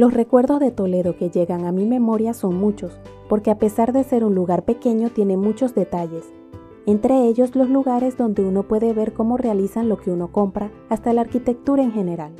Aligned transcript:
Los 0.00 0.14
recuerdos 0.14 0.60
de 0.60 0.70
Toledo 0.70 1.14
que 1.18 1.28
llegan 1.28 1.66
a 1.66 1.72
mi 1.72 1.84
memoria 1.84 2.32
son 2.32 2.54
muchos, 2.54 2.98
porque 3.28 3.50
a 3.50 3.58
pesar 3.58 3.92
de 3.92 4.02
ser 4.02 4.24
un 4.24 4.34
lugar 4.34 4.64
pequeño 4.64 5.10
tiene 5.10 5.36
muchos 5.36 5.74
detalles, 5.74 6.24
entre 6.86 7.26
ellos 7.26 7.54
los 7.54 7.68
lugares 7.68 8.16
donde 8.16 8.42
uno 8.42 8.62
puede 8.62 8.94
ver 8.94 9.12
cómo 9.12 9.36
realizan 9.36 9.90
lo 9.90 9.98
que 9.98 10.10
uno 10.10 10.32
compra, 10.32 10.70
hasta 10.88 11.12
la 11.12 11.20
arquitectura 11.20 11.82
en 11.82 11.92
general. 11.92 12.32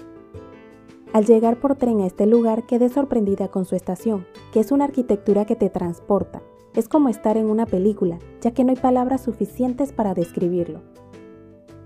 Al 1.12 1.26
llegar 1.26 1.60
por 1.60 1.74
tren 1.74 2.00
a 2.00 2.06
este 2.06 2.24
lugar 2.24 2.64
quedé 2.64 2.88
sorprendida 2.88 3.48
con 3.48 3.66
su 3.66 3.76
estación, 3.76 4.24
que 4.54 4.60
es 4.60 4.72
una 4.72 4.86
arquitectura 4.86 5.44
que 5.44 5.54
te 5.54 5.68
transporta. 5.68 6.40
Es 6.74 6.88
como 6.88 7.10
estar 7.10 7.36
en 7.36 7.50
una 7.50 7.66
película, 7.66 8.18
ya 8.40 8.52
que 8.52 8.64
no 8.64 8.70
hay 8.70 8.76
palabras 8.76 9.20
suficientes 9.20 9.92
para 9.92 10.14
describirlo. 10.14 10.80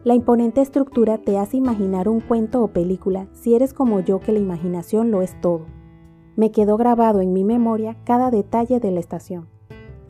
La 0.04 0.14
imponente 0.14 0.60
estructura 0.60 1.16
te 1.16 1.38
hace 1.38 1.56
imaginar 1.56 2.10
un 2.10 2.20
cuento 2.20 2.62
o 2.62 2.68
película 2.68 3.26
si 3.32 3.54
eres 3.54 3.72
como 3.72 4.00
yo 4.00 4.20
que 4.20 4.32
la 4.32 4.38
imaginación 4.38 5.10
lo 5.10 5.22
es 5.22 5.40
todo. 5.40 5.64
Me 6.36 6.50
quedó 6.50 6.77
grabado 6.77 7.22
en 7.22 7.32
mi 7.32 7.42
memoria 7.42 7.96
cada 8.04 8.30
detalle 8.30 8.80
de 8.80 8.90
la 8.90 9.00
estación. 9.00 9.48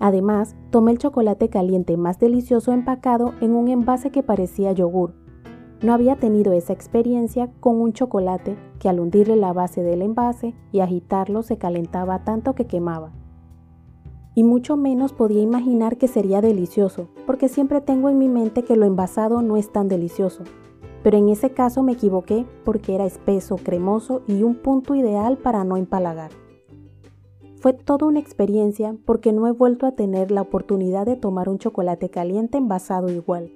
Además, 0.01 0.57
tomé 0.71 0.91
el 0.91 0.99
chocolate 0.99 1.49
caliente 1.49 1.97
más 1.97 2.19
delicioso 2.19 2.73
empacado 2.73 3.35
en 3.41 3.55
un 3.55 3.69
envase 3.69 4.11
que 4.11 4.25
parecía 4.25 4.73
yogur. 4.73 5.15
No 5.81 5.93
había 5.93 6.17
tenido 6.17 6.53
esa 6.53 6.73
experiencia 6.73 7.53
con 7.61 7.81
un 7.81 7.93
chocolate 7.93 8.57
que 8.81 8.89
al 8.89 8.99
hundirle 8.99 9.37
la 9.37 9.53
base 9.53 9.85
del 9.85 10.03
envase 10.03 10.57
y 10.73 10.81
agitarlo 10.81 11.45
se 11.45 11.57
calentaba 11.57 12.25
tanto 12.25 12.57
que 12.57 12.67
quemaba 12.67 13.13
y 14.35 14.43
mucho 14.43 14.77
menos 14.77 15.13
podía 15.13 15.41
imaginar 15.41 15.97
que 15.97 16.09
sería 16.09 16.41
delicioso, 16.41 17.09
porque 17.27 17.49
siempre 17.49 17.81
tengo 17.81 18.09
en 18.09 18.19
mi 18.19 18.29
mente 18.29 18.63
que 18.63 18.77
lo 18.77 18.85
envasado 18.85 19.43
no 19.43 19.57
es 19.57 19.71
tan 19.71 19.89
delicioso. 19.89 20.43
Pero 21.03 21.19
en 21.19 21.29
ese 21.29 21.51
caso 21.51 21.83
me 21.83 21.93
equivoqué 21.93 22.47
porque 22.65 22.95
era 22.95 23.05
espeso, 23.05 23.57
cremoso 23.57 24.23
y 24.27 24.43
un 24.43 24.57
punto 24.57 24.95
ideal 24.95 25.39
para 25.39 25.63
no 25.65 25.77
empalagar. 25.77 26.31
Fue 27.57 27.73
toda 27.73 28.07
una 28.07 28.21
experiencia 28.21 28.97
porque 29.07 29.33
no 29.33 29.47
he 29.47 29.53
vuelto 29.53 29.87
a 29.87 29.93
tener 29.93 30.31
la 30.31 30.43
oportunidad 30.43 31.07
de 31.07 31.17
tomar 31.17 31.49
un 31.49 31.59
chocolate 31.59 32.11
caliente 32.11 32.59
envasado 32.59 33.11
igual. 33.11 33.53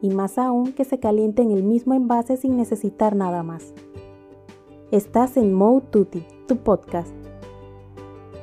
Y 0.00 0.10
más 0.10 0.38
aún 0.38 0.72
que 0.72 0.84
se 0.84 0.98
caliente 0.98 1.42
en 1.42 1.50
el 1.50 1.62
mismo 1.62 1.92
envase 1.92 2.36
sin 2.36 2.56
necesitar 2.56 3.16
nada 3.16 3.42
más. 3.42 3.74
Estás 4.90 5.36
en 5.36 5.52
Mode 5.52 5.86
Tutti, 5.90 6.24
tu 6.46 6.56
podcast 6.56 7.19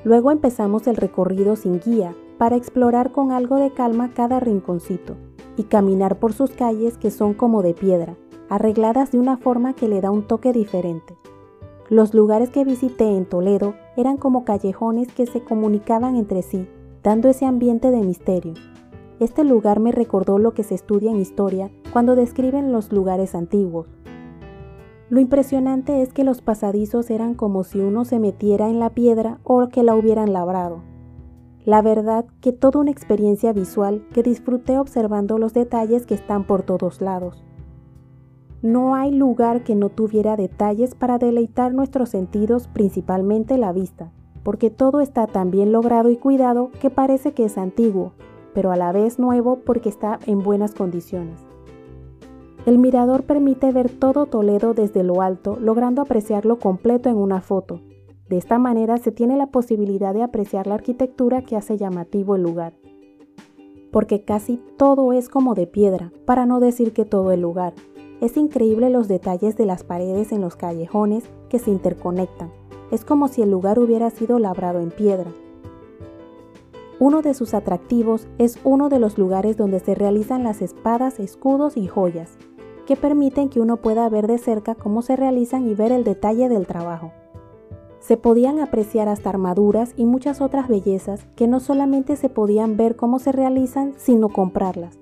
Luego 0.07 0.31
empezamos 0.31 0.87
el 0.87 0.95
recorrido 0.95 1.57
sin 1.57 1.81
guía 1.81 2.15
para 2.37 2.55
explorar 2.55 3.11
con 3.11 3.33
algo 3.33 3.57
de 3.57 3.71
calma 3.71 4.13
cada 4.13 4.39
rinconcito 4.39 5.17
y 5.57 5.63
caminar 5.63 6.17
por 6.17 6.31
sus 6.31 6.51
calles 6.51 6.97
que 6.97 7.11
son 7.11 7.33
como 7.33 7.61
de 7.61 7.73
piedra, 7.73 8.15
arregladas 8.47 9.11
de 9.11 9.19
una 9.19 9.35
forma 9.35 9.73
que 9.73 9.89
le 9.89 9.99
da 9.99 10.09
un 10.09 10.25
toque 10.25 10.53
diferente. 10.53 11.17
Los 11.89 12.13
lugares 12.13 12.51
que 12.51 12.63
visité 12.63 13.17
en 13.17 13.25
Toledo 13.25 13.73
eran 13.97 14.15
como 14.15 14.45
callejones 14.45 15.11
que 15.11 15.25
se 15.25 15.41
comunicaban 15.43 16.15
entre 16.15 16.41
sí, 16.41 16.69
dando 17.03 17.27
ese 17.27 17.45
ambiente 17.45 17.91
de 17.91 17.99
misterio. 17.99 18.53
Este 19.19 19.43
lugar 19.43 19.81
me 19.81 19.91
recordó 19.91 20.37
lo 20.37 20.53
que 20.53 20.63
se 20.63 20.75
estudia 20.75 21.11
en 21.11 21.17
historia 21.17 21.69
cuando 21.91 22.15
describen 22.15 22.71
los 22.71 22.93
lugares 22.93 23.35
antiguos, 23.35 23.87
lo 25.09 25.21
impresionante 25.21 26.01
es 26.01 26.11
que 26.11 26.25
los 26.25 26.41
pasadizos 26.41 27.09
eran 27.09 27.33
como 27.33 27.63
si 27.63 27.79
uno 27.79 28.03
se 28.03 28.19
metiera 28.19 28.69
en 28.69 28.79
la 28.79 28.89
piedra 28.89 29.39
o 29.43 29.65
que 29.69 29.83
la 29.83 29.95
hubieran 29.95 30.33
labrado. 30.33 30.83
La 31.63 31.81
verdad 31.81 32.25
que 32.41 32.51
toda 32.51 32.81
una 32.81 32.91
experiencia 32.91 33.53
visual 33.53 34.05
que 34.13 34.23
disfruté 34.23 34.77
observando 34.77 35.37
los 35.37 35.53
detalles 35.53 36.05
que 36.05 36.15
están 36.15 36.45
por 36.45 36.63
todos 36.63 37.01
lados. 37.01 37.45
No 38.61 38.95
hay 38.95 39.11
lugar 39.11 39.63
que 39.63 39.75
no 39.75 39.89
tuviera 39.89 40.35
detalles 40.35 40.93
para 40.93 41.17
deleitar 41.17 41.73
nuestros 41.73 42.09
sentidos, 42.09 42.67
principalmente 42.67 43.57
la 43.57 43.71
vista, 43.71 44.11
porque 44.43 44.69
todo 44.69 44.99
está 44.99 45.27
tan 45.27 45.51
bien 45.51 45.71
logrado 45.71 46.09
y 46.09 46.17
cuidado 46.17 46.71
que 46.81 46.89
parece 46.89 47.33
que 47.33 47.45
es 47.45 47.57
antiguo, 47.57 48.13
pero 48.53 48.71
a 48.71 48.75
la 48.75 48.91
vez 48.91 49.19
nuevo 49.19 49.59
porque 49.63 49.87
está 49.87 50.19
en 50.25 50.39
buenas 50.39 50.73
condiciones. 50.73 51.46
El 52.67 52.79
mirador 52.79 53.23
permite 53.23 53.71
ver 53.71 53.89
todo 53.89 54.25
Toledo 54.25 54.73
desde 54.73 55.01
lo 55.01 55.21
alto, 55.21 55.57
logrando 55.61 56.01
apreciarlo 56.01 56.59
completo 56.59 57.07
en 57.07 57.15
una 57.15 57.39
foto. 57.39 57.79
De 58.27 58.37
esta 58.37 58.59
manera 58.59 58.97
se 58.97 59.13
tiene 59.13 59.37
la 59.37 59.47
posibilidad 59.47 60.13
de 60.13 60.21
apreciar 60.21 60.67
la 60.67 60.75
arquitectura 60.75 61.43
que 61.43 61.55
hace 61.55 61.77
llamativo 61.77 62.35
el 62.35 62.43
lugar. 62.43 62.73
Porque 63.89 64.25
casi 64.25 64.59
todo 64.75 65.13
es 65.13 65.29
como 65.29 65.55
de 65.55 65.65
piedra, 65.65 66.11
para 66.25 66.45
no 66.45 66.59
decir 66.59 66.91
que 66.91 67.05
todo 67.05 67.31
el 67.31 67.39
lugar. 67.39 67.73
Es 68.19 68.35
increíble 68.35 68.89
los 68.89 69.07
detalles 69.07 69.55
de 69.55 69.65
las 69.65 69.85
paredes 69.85 70.33
en 70.33 70.41
los 70.41 70.57
callejones 70.57 71.23
que 71.47 71.59
se 71.59 71.71
interconectan. 71.71 72.51
Es 72.91 73.05
como 73.05 73.29
si 73.29 73.43
el 73.43 73.49
lugar 73.49 73.79
hubiera 73.79 74.09
sido 74.09 74.39
labrado 74.39 74.81
en 74.81 74.91
piedra. 74.91 75.31
Uno 76.99 77.21
de 77.21 77.33
sus 77.33 77.53
atractivos 77.53 78.27
es 78.39 78.59
uno 78.65 78.89
de 78.89 78.99
los 78.99 79.17
lugares 79.17 79.55
donde 79.55 79.79
se 79.79 79.95
realizan 79.95 80.43
las 80.43 80.61
espadas, 80.61 81.21
escudos 81.21 81.77
y 81.77 81.87
joyas, 81.87 82.37
que 82.87 82.95
permiten 82.95 83.49
que 83.49 83.59
uno 83.59 83.77
pueda 83.77 84.07
ver 84.07 84.27
de 84.27 84.37
cerca 84.37 84.73
cómo 84.73 85.01
se 85.01 85.17
realizan 85.17 85.67
y 85.67 85.75
ver 85.75 85.91
el 85.91 86.05
detalle 86.05 86.47
del 86.47 86.65
trabajo. 86.65 87.11
Se 87.99 88.15
podían 88.15 88.59
apreciar 88.59 89.09
hasta 89.09 89.29
armaduras 89.29 89.93
y 89.97 90.05
muchas 90.05 90.39
otras 90.39 90.69
bellezas 90.69 91.27
que 91.35 91.47
no 91.47 91.59
solamente 91.59 92.15
se 92.15 92.29
podían 92.29 92.77
ver 92.77 92.95
cómo 92.95 93.19
se 93.19 93.33
realizan, 93.33 93.93
sino 93.97 94.29
comprarlas. 94.29 94.97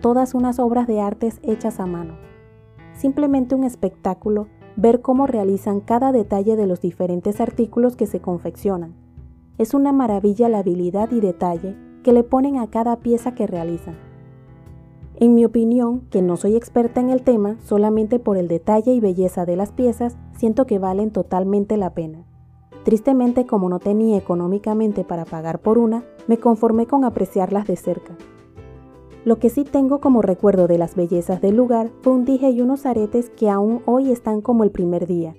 Todas 0.00 0.34
unas 0.34 0.58
obras 0.58 0.88
de 0.88 1.00
artes 1.00 1.38
hechas 1.44 1.78
a 1.78 1.86
mano. 1.86 2.14
Simplemente 2.94 3.54
un 3.54 3.62
espectáculo 3.62 4.48
ver 4.74 5.00
cómo 5.00 5.28
realizan 5.28 5.78
cada 5.78 6.10
detalle 6.10 6.56
de 6.56 6.66
los 6.66 6.80
diferentes 6.80 7.40
artículos 7.40 7.94
que 7.94 8.06
se 8.06 8.20
confeccionan. 8.20 8.92
Es 9.56 9.72
una 9.72 9.92
maravilla 9.92 10.48
la 10.48 10.58
habilidad 10.58 11.12
y 11.12 11.20
detalle 11.20 11.76
que 12.02 12.12
le 12.12 12.24
ponen 12.24 12.58
a 12.58 12.70
cada 12.70 12.96
pieza 12.96 13.36
que 13.36 13.46
realizan. 13.46 13.94
En 15.16 15.34
mi 15.34 15.44
opinión, 15.44 16.00
que 16.10 16.22
no 16.22 16.36
soy 16.36 16.56
experta 16.56 17.00
en 17.00 17.08
el 17.08 17.22
tema, 17.22 17.56
solamente 17.60 18.18
por 18.18 18.36
el 18.36 18.48
detalle 18.48 18.92
y 18.92 18.98
belleza 18.98 19.46
de 19.46 19.54
las 19.54 19.70
piezas, 19.70 20.16
siento 20.36 20.66
que 20.66 20.80
valen 20.80 21.12
totalmente 21.12 21.76
la 21.76 21.94
pena. 21.94 22.26
Tristemente, 22.84 23.46
como 23.46 23.68
no 23.68 23.78
tenía 23.78 24.18
económicamente 24.18 25.04
para 25.04 25.24
pagar 25.24 25.60
por 25.60 25.78
una, 25.78 26.04
me 26.26 26.38
conformé 26.38 26.86
con 26.86 27.04
apreciarlas 27.04 27.68
de 27.68 27.76
cerca. 27.76 28.16
Lo 29.24 29.38
que 29.38 29.50
sí 29.50 29.62
tengo 29.62 30.00
como 30.00 30.20
recuerdo 30.20 30.66
de 30.66 30.78
las 30.78 30.96
bellezas 30.96 31.40
del 31.40 31.56
lugar 31.56 31.92
fue 32.02 32.12
un 32.12 32.24
dije 32.24 32.50
y 32.50 32.60
unos 32.60 32.84
aretes 32.84 33.30
que 33.30 33.48
aún 33.48 33.82
hoy 33.86 34.10
están 34.10 34.40
como 34.40 34.64
el 34.64 34.72
primer 34.72 35.06
día. 35.06 35.34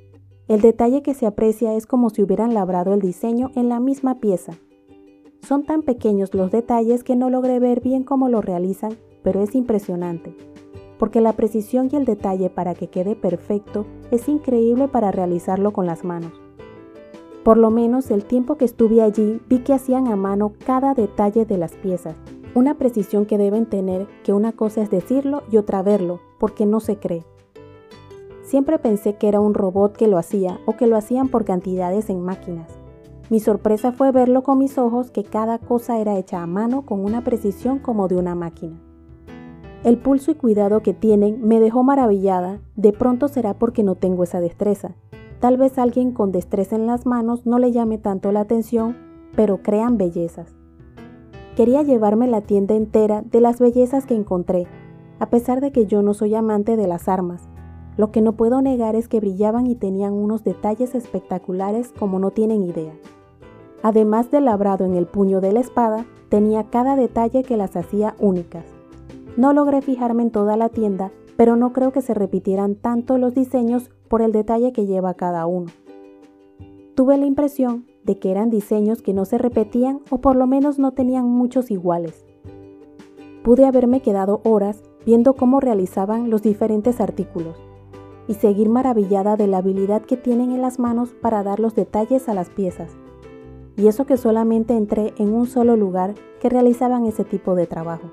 El 0.47 0.61
detalle 0.61 1.03
que 1.03 1.13
se 1.13 1.25
aprecia 1.25 1.73
es 1.73 1.85
como 1.85 2.09
si 2.09 2.23
hubieran 2.23 2.53
labrado 2.53 2.93
el 2.93 3.01
diseño 3.01 3.51
en 3.55 3.67
la 3.67 3.81
misma 3.81 4.19
pieza. 4.19 4.53
Son 5.41 5.65
tan 5.65 5.81
pequeños 5.81 6.33
los 6.33 6.49
detalles 6.49 7.03
que 7.03 7.15
no 7.15 7.29
logré 7.29 7.59
ver 7.59 7.81
bien 7.81 8.03
cómo 8.03 8.29
lo 8.29 8.41
realizan 8.41 8.97
pero 9.25 9.41
es 9.41 9.55
impresionante, 9.55 10.35
porque 10.99 11.19
la 11.19 11.33
precisión 11.33 11.89
y 11.91 11.95
el 11.95 12.05
detalle 12.05 12.51
para 12.51 12.75
que 12.75 12.87
quede 12.87 13.15
perfecto 13.15 13.87
es 14.11 14.29
increíble 14.29 14.87
para 14.87 15.11
realizarlo 15.11 15.73
con 15.73 15.87
las 15.87 16.05
manos. 16.05 16.31
Por 17.43 17.57
lo 17.57 17.71
menos 17.71 18.11
el 18.11 18.23
tiempo 18.23 18.55
que 18.55 18.65
estuve 18.65 19.01
allí 19.01 19.41
vi 19.49 19.59
que 19.59 19.73
hacían 19.73 20.07
a 20.07 20.15
mano 20.15 20.53
cada 20.63 20.93
detalle 20.93 21.45
de 21.45 21.57
las 21.57 21.73
piezas, 21.73 22.15
una 22.53 22.77
precisión 22.77 23.25
que 23.25 23.39
deben 23.39 23.65
tener 23.65 24.07
que 24.23 24.31
una 24.31 24.51
cosa 24.51 24.83
es 24.83 24.91
decirlo 24.91 25.41
y 25.51 25.57
otra 25.57 25.81
verlo, 25.81 26.21
porque 26.39 26.67
no 26.67 26.79
se 26.79 26.97
cree. 26.97 27.25
Siempre 28.43 28.77
pensé 28.77 29.15
que 29.15 29.27
era 29.27 29.39
un 29.39 29.55
robot 29.55 29.97
que 29.97 30.07
lo 30.07 30.19
hacía 30.19 30.59
o 30.67 30.77
que 30.77 30.85
lo 30.85 30.97
hacían 30.97 31.29
por 31.29 31.45
cantidades 31.45 32.11
en 32.11 32.21
máquinas. 32.21 32.71
Mi 33.31 33.39
sorpresa 33.39 33.91
fue 33.91 34.11
verlo 34.11 34.43
con 34.43 34.59
mis 34.59 34.77
ojos 34.77 35.09
que 35.09 35.23
cada 35.23 35.57
cosa 35.57 35.97
era 35.97 36.15
hecha 36.15 36.43
a 36.43 36.47
mano 36.47 36.83
con 36.83 37.03
una 37.03 37.23
precisión 37.23 37.79
como 37.79 38.07
de 38.07 38.17
una 38.17 38.35
máquina. 38.35 38.84
El 39.85 39.99
pulso 39.99 40.31
y 40.31 40.33
cuidado 40.33 40.81
que 40.81 40.95
tienen 40.95 41.47
me 41.47 41.59
dejó 41.59 41.83
maravillada, 41.83 42.59
de 42.75 42.91
pronto 42.91 43.27
será 43.27 43.53
porque 43.53 43.83
no 43.83 43.93
tengo 43.93 44.23
esa 44.23 44.41
destreza. 44.41 44.95
Tal 45.39 45.57
vez 45.57 45.77
alguien 45.77 46.11
con 46.11 46.31
destreza 46.31 46.75
en 46.75 46.87
las 46.87 47.05
manos 47.05 47.45
no 47.45 47.59
le 47.59 47.71
llame 47.71 47.99
tanto 47.99 48.31
la 48.31 48.39
atención, 48.39 48.97
pero 49.35 49.61
crean 49.61 49.99
bellezas. 49.99 50.55
Quería 51.55 51.83
llevarme 51.83 52.25
la 52.25 52.41
tienda 52.41 52.73
entera 52.73 53.21
de 53.21 53.39
las 53.41 53.59
bellezas 53.59 54.07
que 54.07 54.15
encontré, 54.15 54.65
a 55.19 55.29
pesar 55.29 55.61
de 55.61 55.71
que 55.71 55.85
yo 55.85 56.01
no 56.01 56.15
soy 56.15 56.33
amante 56.33 56.77
de 56.77 56.87
las 56.87 57.07
armas. 57.07 57.47
Lo 57.95 58.11
que 58.11 58.23
no 58.23 58.31
puedo 58.31 58.63
negar 58.63 58.95
es 58.95 59.07
que 59.07 59.19
brillaban 59.19 59.67
y 59.67 59.75
tenían 59.75 60.13
unos 60.13 60.43
detalles 60.43 60.95
espectaculares 60.95 61.93
como 61.99 62.17
no 62.17 62.31
tienen 62.31 62.63
idea. 62.63 62.93
Además 63.83 64.31
del 64.31 64.45
labrado 64.45 64.83
en 64.83 64.95
el 64.95 65.05
puño 65.05 65.41
de 65.41 65.53
la 65.53 65.59
espada, 65.59 66.07
tenía 66.29 66.71
cada 66.71 66.95
detalle 66.95 67.43
que 67.43 67.55
las 67.55 67.75
hacía 67.75 68.15
únicas. 68.17 68.74
No 69.37 69.51
logré 69.51 69.81
fijarme 69.81 70.23
en 70.23 70.31
toda 70.31 70.55
la 70.55 70.69
tienda, 70.69 71.11
pero 71.35 71.55
no 71.55 71.73
creo 71.73 71.91
que 71.91 72.01
se 72.01 72.13
repitieran 72.13 72.75
tanto 72.75 73.17
los 73.17 73.33
diseños 73.33 73.91
por 74.07 74.21
el 74.21 74.31
detalle 74.31 74.71
que 74.71 74.85
lleva 74.85 75.13
cada 75.13 75.45
uno. 75.45 75.71
Tuve 76.95 77.17
la 77.17 77.25
impresión 77.25 77.85
de 78.05 78.17
que 78.17 78.31
eran 78.31 78.49
diseños 78.49 79.01
que 79.01 79.13
no 79.13 79.25
se 79.25 79.37
repetían 79.37 79.99
o 80.09 80.19
por 80.19 80.37
lo 80.37 80.47
menos 80.47 80.79
no 80.79 80.91
tenían 80.93 81.25
muchos 81.25 81.69
iguales. 81.69 82.23
Pude 83.43 83.65
haberme 83.65 84.01
quedado 84.01 84.39
horas 84.45 84.81
viendo 85.05 85.33
cómo 85.33 85.59
realizaban 85.59 86.29
los 86.29 86.41
diferentes 86.41 87.01
artículos. 87.01 87.57
y 88.27 88.33
seguir 88.33 88.69
maravillada 88.69 89.37
de 89.37 89.45
la 89.45 89.59
habilidad 89.59 90.01
que 90.01 90.17
tienen 90.17 90.51
en 90.51 90.59
las 90.59 90.79
manos 90.79 91.13
para 91.13 91.43
dar 91.43 91.59
los 91.59 91.75
detalles 91.75 92.27
a 92.27 92.33
las 92.33 92.49
piezas. 92.49 92.91
Y 93.77 93.85
eso 93.85 94.07
que 94.07 94.17
solamente 94.17 94.75
entré 94.75 95.13
en 95.19 95.31
un 95.31 95.45
solo 95.45 95.75
lugar 95.75 96.15
que 96.41 96.49
realizaban 96.49 97.05
ese 97.05 97.23
tipo 97.23 97.53
de 97.53 97.67
trabajo. 97.67 98.09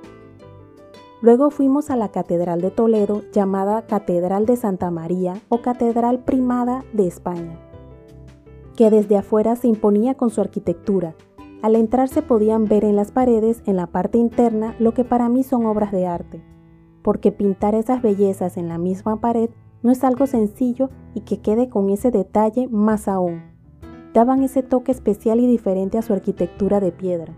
Luego 1.22 1.50
fuimos 1.50 1.88
a 1.90 1.96
la 1.96 2.08
Catedral 2.08 2.60
de 2.60 2.72
Toledo 2.72 3.22
llamada 3.32 3.82
Catedral 3.82 4.44
de 4.44 4.56
Santa 4.56 4.90
María 4.90 5.34
o 5.48 5.62
Catedral 5.62 6.24
Primada 6.24 6.84
de 6.92 7.06
España, 7.06 7.60
que 8.76 8.90
desde 8.90 9.16
afuera 9.16 9.54
se 9.54 9.68
imponía 9.68 10.14
con 10.16 10.30
su 10.30 10.40
arquitectura. 10.40 11.14
Al 11.62 11.76
entrar 11.76 12.08
se 12.08 12.22
podían 12.22 12.64
ver 12.64 12.84
en 12.84 12.96
las 12.96 13.12
paredes, 13.12 13.62
en 13.66 13.76
la 13.76 13.86
parte 13.86 14.18
interna, 14.18 14.74
lo 14.80 14.94
que 14.94 15.04
para 15.04 15.28
mí 15.28 15.44
son 15.44 15.64
obras 15.64 15.92
de 15.92 16.08
arte, 16.08 16.42
porque 17.02 17.30
pintar 17.30 17.76
esas 17.76 18.02
bellezas 18.02 18.56
en 18.56 18.68
la 18.68 18.78
misma 18.78 19.20
pared 19.20 19.50
no 19.84 19.92
es 19.92 20.02
algo 20.02 20.26
sencillo 20.26 20.90
y 21.14 21.20
que 21.20 21.40
quede 21.40 21.68
con 21.68 21.88
ese 21.90 22.10
detalle 22.10 22.66
más 22.66 23.06
aún. 23.06 23.44
Daban 24.12 24.42
ese 24.42 24.64
toque 24.64 24.90
especial 24.90 25.38
y 25.38 25.46
diferente 25.46 25.98
a 25.98 26.02
su 26.02 26.12
arquitectura 26.12 26.80
de 26.80 26.90
piedra. 26.90 27.32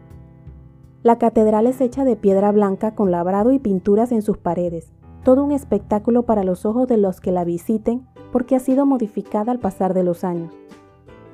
La 1.04 1.18
catedral 1.18 1.66
es 1.66 1.82
hecha 1.82 2.02
de 2.02 2.16
piedra 2.16 2.50
blanca 2.50 2.94
con 2.94 3.10
labrado 3.10 3.52
y 3.52 3.58
pinturas 3.58 4.10
en 4.10 4.22
sus 4.22 4.38
paredes, 4.38 4.90
todo 5.22 5.44
un 5.44 5.52
espectáculo 5.52 6.22
para 6.22 6.44
los 6.44 6.64
ojos 6.64 6.88
de 6.88 6.96
los 6.96 7.20
que 7.20 7.30
la 7.30 7.44
visiten 7.44 8.06
porque 8.32 8.56
ha 8.56 8.58
sido 8.58 8.86
modificada 8.86 9.52
al 9.52 9.58
pasar 9.58 9.92
de 9.92 10.02
los 10.02 10.24
años. 10.24 10.54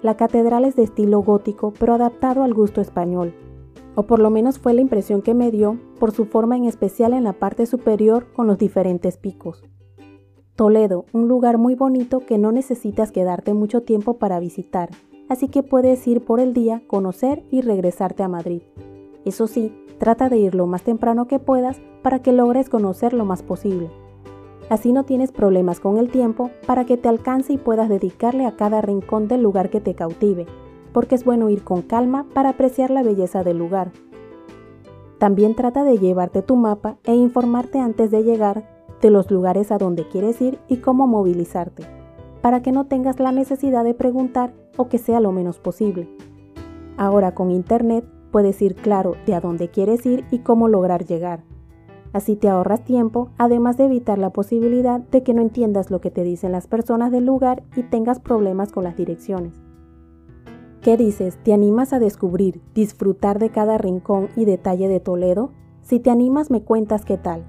La 0.03 0.17
catedral 0.17 0.65
es 0.65 0.75
de 0.75 0.83
estilo 0.83 1.23
gótico 1.23 1.73
pero 1.79 1.95
adaptado 1.95 2.43
al 2.43 2.53
gusto 2.53 2.81
español, 2.81 3.33
o 3.95 4.09
por 4.09 4.19
lo 4.19 4.29
menos 4.29 4.59
fue 4.59 4.75
la 4.75 4.81
impresión 4.81 5.23
que 5.23 5.35
me 5.35 5.53
dio 5.53 5.79
por 6.01 6.11
su 6.11 6.25
forma 6.25 6.57
en 6.57 6.65
especial 6.65 7.13
en 7.13 7.23
la 7.23 7.35
parte 7.35 7.65
superior 7.65 8.27
con 8.33 8.49
los 8.49 8.59
diferentes 8.59 9.19
picos. 9.19 9.63
Toledo, 10.57 11.05
un 11.13 11.29
lugar 11.29 11.59
muy 11.59 11.77
bonito 11.77 12.19
que 12.19 12.39
no 12.39 12.51
necesitas 12.51 13.13
quedarte 13.13 13.55
mucho 13.55 13.85
tiempo 13.85 14.19
para 14.19 14.41
visitar, 14.41 14.91
así 15.29 15.47
que 15.47 15.63
puedes 15.63 16.05
ir 16.09 16.25
por 16.25 16.41
el 16.41 16.55
día, 16.55 16.83
conocer 16.89 17.45
y 17.53 17.61
regresarte 17.61 18.25
a 18.25 18.29
Madrid. 18.29 18.63
Eso 19.25 19.47
sí, 19.47 19.73
trata 19.99 20.29
de 20.29 20.39
ir 20.39 20.55
lo 20.55 20.67
más 20.67 20.83
temprano 20.83 21.27
que 21.27 21.39
puedas 21.39 21.81
para 22.03 22.21
que 22.21 22.33
logres 22.33 22.69
conocer 22.69 23.13
lo 23.13 23.25
más 23.25 23.43
posible. 23.43 23.91
Así 24.71 24.93
no 24.93 25.05
tienes 25.05 25.33
problemas 25.33 25.81
con 25.81 25.99
el 25.99 26.11
tiempo 26.11 26.51
para 26.67 26.87
que 26.87 26.97
te 26.97 27.09
alcance 27.09 27.53
y 27.53 27.59
puedas 27.59 27.89
dedicarle 27.89 28.47
a 28.47 28.57
cada 28.57 28.81
rincón 28.81 29.27
del 29.29 29.43
lugar 29.43 29.69
que 29.69 29.81
te 29.81 29.95
cautive, 29.95 30.47
porque 30.93 31.17
es 31.17 31.25
bueno 31.25 31.51
ir 31.51 31.65
con 31.65 31.83
calma 31.83 32.27
para 32.33 32.51
apreciar 32.51 32.91
la 32.91 33.03
belleza 33.03 33.43
del 33.43 33.59
lugar. 33.59 33.91
También 35.19 35.55
trata 35.55 35.85
de 35.85 35.99
llevarte 35.99 36.41
tu 36.41 36.57
mapa 36.57 36.97
e 37.05 37.15
informarte 37.15 37.79
antes 37.79 38.11
de 38.11 38.23
llegar 38.23 38.65
de 39.03 39.11
los 39.11 39.31
lugares 39.31 39.73
a 39.73 39.79
donde 39.79 40.09
quieres 40.09 40.41
ir 40.41 40.59
y 40.69 40.79
cómo 40.79 41.07
movilizarte, 41.07 41.83
para 42.41 42.63
que 42.63 42.73
no 42.73 42.87
tengas 42.87 43.19
la 43.21 43.33
necesidad 43.33 43.85
de 43.85 43.95
preguntar 43.95 44.55
o 44.77 44.89
que 44.89 44.99
sea 44.99 45.21
lo 45.21 45.33
menos 45.33 45.59
posible. 45.59 46.09
Ahora 46.97 47.35
con 47.35 47.51
Internet 47.51 48.05
puedes 48.31 48.61
ir 48.63 48.75
claro 48.75 49.15
de 49.27 49.35
a 49.35 49.41
dónde 49.41 49.69
quieres 49.69 50.07
ir 50.07 50.25
y 50.31 50.41
cómo 50.41 50.69
lograr 50.69 51.05
llegar. 51.05 51.43
Así 52.13 52.35
te 52.35 52.49
ahorras 52.49 52.85
tiempo, 52.85 53.31
además 53.39 53.77
de 53.77 53.85
evitar 53.85 54.19
la 54.19 54.31
posibilidad 54.31 55.01
de 55.01 55.23
que 55.23 55.33
no 55.33 55.43
entiendas 55.43 55.91
lo 55.91 56.01
que 56.01 56.11
te 56.11 56.25
dicen 56.25 56.53
las 56.53 56.67
personas 56.67 57.13
del 57.13 57.25
lugar 57.25 57.63
y 57.77 57.85
tengas 57.85 58.19
problemas 58.19 58.73
con 58.73 58.85
las 58.85 58.97
direcciones. 58.97 59.55
¿Qué 60.83 60.97
dices? 60.97 61.39
¿Te 61.43 61.53
animas 61.53 61.93
a 61.93 61.99
descubrir, 61.99 62.63
disfrutar 62.75 63.39
de 63.39 63.51
cada 63.51 63.79
rincón 63.79 64.29
y 64.35 64.45
detalle 64.45 64.89
de 64.89 64.99
Toledo? 64.99 65.51
Si 65.83 66.01
te 66.01 66.11
animas 66.11 66.51
me 66.51 66.63
cuentas 66.63 67.05
qué 67.05 67.19
tal. 67.19 67.45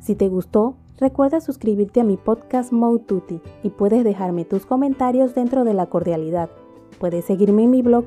Si 0.00 0.14
te 0.14 0.28
gustó, 0.28 0.76
recuerda 0.98 1.40
suscribirte 1.40 2.00
a 2.00 2.04
mi 2.04 2.16
podcast 2.16 2.72
Moututi 2.72 3.40
y 3.62 3.70
puedes 3.70 4.02
dejarme 4.02 4.44
tus 4.44 4.64
comentarios 4.64 5.34
dentro 5.34 5.64
de 5.64 5.74
la 5.74 5.86
cordialidad. 5.86 6.50
Puedes 6.98 7.26
seguirme 7.26 7.64
en 7.64 7.70
mi 7.70 7.82
blog 7.82 8.06